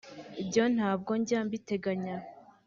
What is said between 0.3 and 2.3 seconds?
Ibyo ntabwo njya mbiteganya